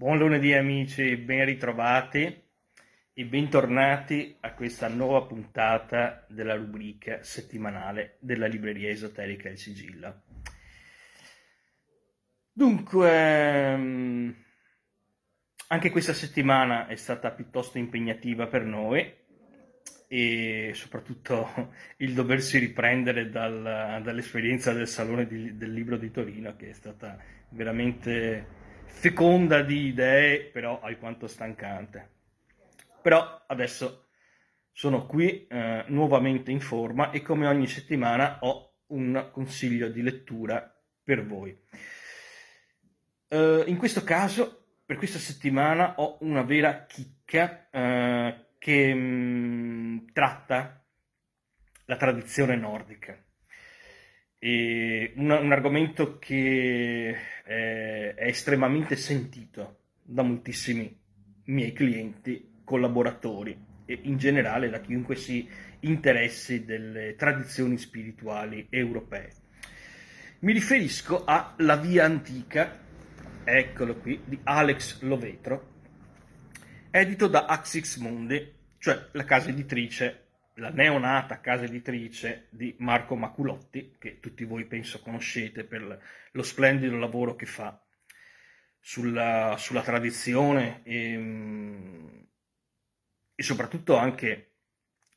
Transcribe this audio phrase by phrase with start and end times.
[0.00, 2.42] Buon lunedì amici, ben ritrovati
[3.12, 10.22] e bentornati a questa nuova puntata della rubrica settimanale della libreria esoterica Il Sigillo.
[12.50, 14.34] Dunque, ehm,
[15.68, 19.06] anche questa settimana è stata piuttosto impegnativa per noi
[20.08, 26.70] e soprattutto il doversi riprendere dal, dall'esperienza del Salone di, del Libro di Torino che
[26.70, 27.18] è stata
[27.50, 28.60] veramente
[28.90, 32.08] feconda di idee, però alquanto stancante.
[33.00, 34.08] Però adesso
[34.72, 40.74] sono qui eh, nuovamente in forma e come ogni settimana ho un consiglio di lettura
[41.02, 41.58] per voi.
[43.28, 49.98] Uh, in questo caso, per questa settimana ho una vera chicca uh, che mh, mm,
[50.12, 50.84] tratta
[51.84, 53.16] la tradizione nordica.
[54.42, 60.98] E un, un argomento che è, è estremamente sentito da moltissimi
[61.44, 65.46] miei clienti, collaboratori e in generale da chiunque si
[65.80, 69.30] interessi delle tradizioni spirituali europee.
[70.40, 72.78] Mi riferisco a La Via Antica,
[73.44, 75.68] eccolo qui, di Alex Lovetro,
[76.90, 80.28] edito da Axix Mundi, cioè la casa editrice
[80.60, 86.96] la neonata casa editrice di Marco Maculotti, che tutti voi penso conoscete per lo splendido
[86.96, 87.82] lavoro che fa
[88.78, 92.18] sulla, sulla tradizione e, mm,
[93.34, 94.46] e, soprattutto anche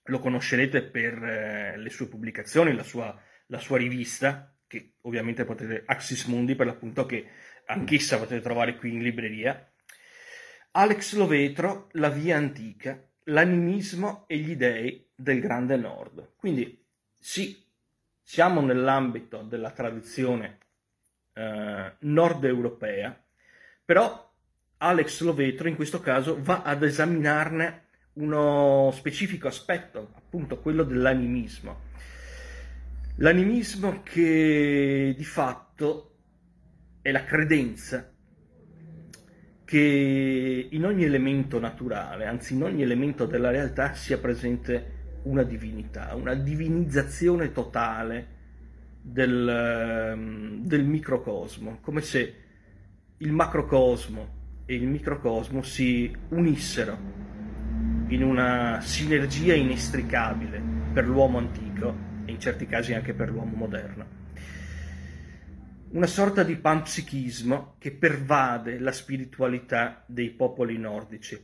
[0.04, 5.84] lo conoscerete per eh, le sue pubblicazioni, la sua, la sua, rivista, che ovviamente potete,
[5.86, 7.28] Axis Mundi per l'appunto, che
[7.66, 9.70] anch'essa potete trovare qui in libreria.
[10.72, 16.34] Alex Lovetro, La Via Antica, l'animismo e gli dei del Grande Nord.
[16.36, 16.86] Quindi
[17.20, 17.64] sì,
[18.22, 20.60] siamo nell'ambito della tradizione
[21.34, 23.18] eh, nord europea,
[23.86, 24.32] però
[24.78, 27.82] Alex Lovetro in questo caso va ad esaminarne
[28.14, 31.92] uno specifico aspetto, appunto quello dell'animismo.
[33.18, 36.16] L'animismo che di fatto
[37.02, 38.13] è la credenza
[39.74, 46.14] che in ogni elemento naturale, anzi in ogni elemento della realtà sia presente una divinità,
[46.14, 48.28] una divinizzazione totale
[49.02, 52.36] del, ehm, del microcosmo, come se
[53.18, 56.96] il macrocosmo e il microcosmo si unissero
[58.10, 60.62] in una sinergia inestricabile
[60.94, 61.96] per l'uomo antico
[62.26, 64.23] e in certi casi anche per l'uomo moderno.
[65.94, 71.40] Una sorta di panpsichismo che pervade la spiritualità dei popoli nordici.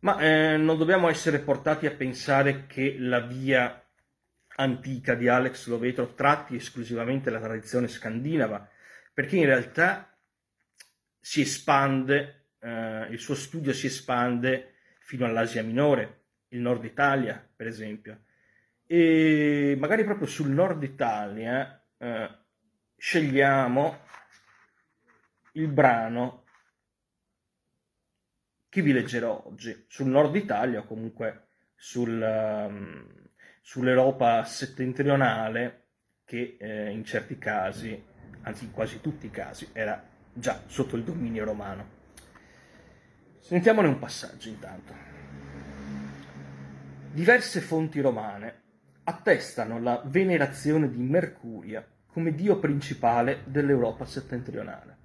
[0.00, 3.84] Ma eh, non dobbiamo essere portati a pensare che la via
[4.58, 8.70] antica di Alex Lovetro tratti esclusivamente la tradizione scandinava,
[9.12, 10.16] perché in realtà
[11.18, 17.66] si espande, eh, il suo studio si espande fino all'Asia minore, il nord Italia per
[17.66, 18.26] esempio,
[18.86, 22.44] e magari proprio sul nord Italia eh,
[22.96, 24.04] scegliamo
[25.52, 26.44] il brano
[28.68, 33.06] che vi leggerò oggi sul nord Italia o comunque sul, um,
[33.60, 35.84] sull'Europa settentrionale
[36.24, 38.02] che eh, in certi casi,
[38.42, 40.02] anzi in quasi tutti i casi, era
[40.32, 41.94] già sotto il dominio romano.
[43.38, 44.92] Sentiamone un passaggio intanto.
[47.12, 48.62] Diverse fonti romane
[49.04, 54.96] attestano la venerazione di Mercurio come dio principale dell'Europa settentrionale.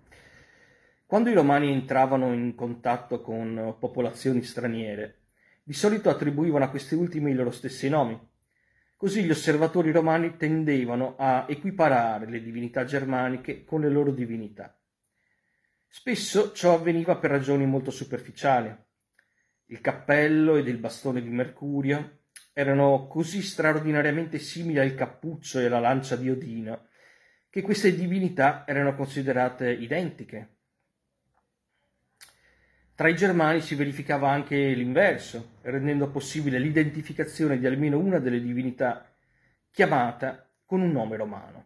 [1.06, 5.18] Quando i romani entravano in contatto con popolazioni straniere,
[5.62, 8.18] di solito attribuivano a queste ultime i loro stessi nomi.
[8.96, 14.74] Così gli osservatori romani tendevano a equiparare le divinità germaniche con le loro divinità.
[15.90, 18.74] Spesso ciò avveniva per ragioni molto superficiali.
[19.66, 22.20] Il cappello ed il bastone di Mercurio
[22.54, 26.86] erano così straordinariamente simili al cappuccio e alla lancia di Odino
[27.52, 30.56] che queste divinità erano considerate identiche
[33.02, 39.12] tra i germani si verificava anche l'inverso, rendendo possibile l'identificazione di almeno una delle divinità
[39.72, 41.66] chiamata con un nome romano.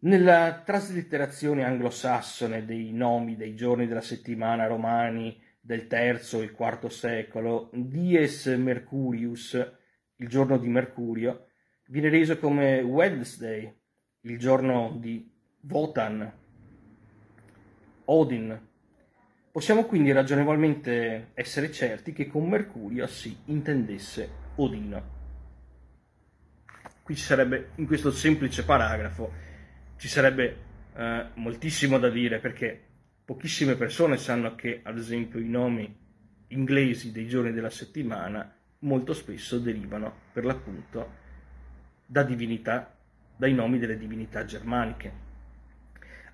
[0.00, 7.70] Nella traslitterazione anglosassone dei nomi dei giorni della settimana romani del III e IV secolo,
[7.72, 9.54] Dies Mercurius,
[10.16, 11.46] il giorno di Mercurio,
[11.90, 13.72] viene reso come Wednesday,
[14.22, 15.28] il giorno di
[15.68, 16.32] Wotan,
[18.04, 18.68] Odin.
[19.50, 25.18] Possiamo quindi ragionevolmente essere certi che con Mercurio si intendesse Odino.
[27.02, 29.32] Qui ci sarebbe, in questo semplice paragrafo,
[29.96, 30.56] ci sarebbe
[30.94, 32.80] eh, moltissimo da dire perché
[33.24, 35.92] pochissime persone sanno che, ad esempio, i nomi
[36.48, 41.19] inglesi dei giorni della settimana molto spesso derivano, per l'appunto,
[42.10, 42.92] da divinità,
[43.36, 45.12] dai nomi delle divinità germaniche.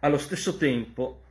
[0.00, 1.22] Allo stesso tempo,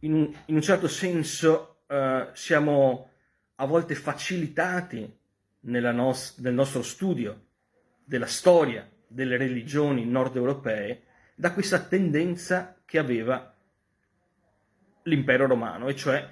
[0.00, 3.10] in un, in un certo senso, eh, siamo
[3.56, 5.18] a volte facilitati
[5.60, 7.48] nos- nel nostro studio
[8.02, 11.02] della storia delle religioni nord europee
[11.34, 13.54] da questa tendenza che aveva
[15.02, 16.26] l'impero romano, e cioè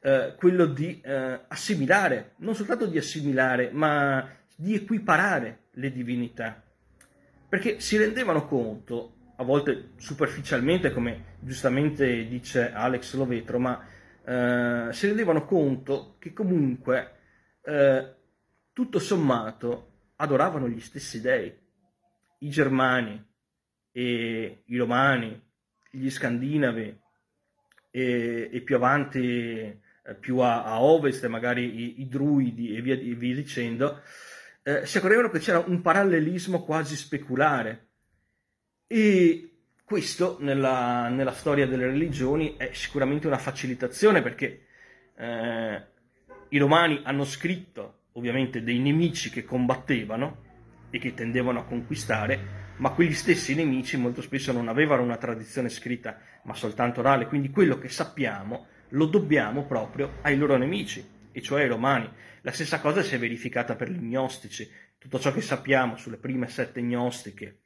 [0.00, 6.63] eh, quello di eh, assimilare, non soltanto di assimilare, ma di equiparare le divinità,
[7.48, 13.86] perché si rendevano conto, a volte superficialmente, come giustamente dice Alex Lovetro, ma
[14.24, 17.12] eh, si rendevano conto che comunque
[17.62, 18.14] eh,
[18.72, 21.52] tutto sommato adoravano gli stessi dei,
[22.38, 23.32] i germani
[23.96, 25.40] i romani,
[25.90, 27.00] gli scandinavi
[27.90, 29.80] e, e più avanti, eh,
[30.18, 34.00] più a, a, ovest, magari i, i druidi e via, e via dicendo,
[34.64, 37.88] eh, si accorgevano che c'era un parallelismo quasi speculare.
[38.86, 39.50] E
[39.84, 44.66] questo nella, nella, storia delle religioni è sicuramente una facilitazione perché
[45.16, 45.82] eh,
[46.48, 50.42] i romani hanno scritto ovviamente dei nemici che combattevano
[50.90, 55.68] e che tendevano a conquistare, ma quegli stessi nemici molto spesso non avevano una tradizione
[55.68, 61.42] scritta, ma soltanto orale, quindi quello che sappiamo lo dobbiamo proprio ai loro nemici, e
[61.42, 62.08] cioè ai romani.
[62.44, 66.46] La stessa cosa si è verificata per gli gnostici, tutto ciò che sappiamo sulle prime
[66.46, 67.62] sette gnostiche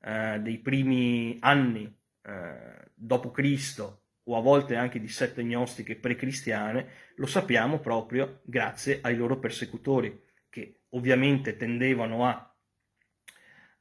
[0.00, 1.92] eh, dei primi anni
[2.22, 6.86] eh, dopo Cristo o a volte anche di sette gnostiche pre-cristiane,
[7.16, 12.54] lo sappiamo proprio grazie ai loro persecutori, che ovviamente tendevano a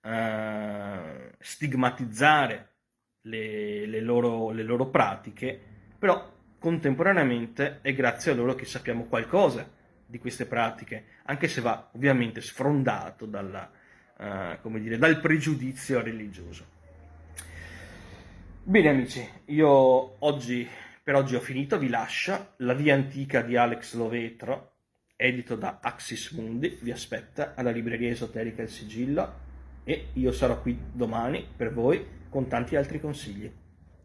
[0.01, 2.77] uh, stigmatizzare
[3.25, 5.61] le, le, loro, le loro pratiche,
[5.99, 9.77] però contemporaneamente è grazie a loro che sappiamo qualcosa
[10.11, 13.71] di queste pratiche, anche se va ovviamente sfrondato dalla,
[14.17, 16.65] uh, dire, dal pregiudizio religioso.
[18.61, 19.69] Bene amici, io
[20.23, 20.67] oggi,
[21.01, 24.73] per oggi ho finito, vi lascio la via antica di Alex Lovetro,
[25.15, 29.49] edito da Axis Mundi, vi aspetta alla libreria esoterica Il Sigillo
[29.85, 33.49] e io sarò qui domani per voi con tanti altri consigli.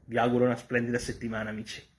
[0.04, 1.95] Vi auguro una splendida settimana amici.